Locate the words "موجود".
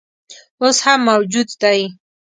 1.09-1.49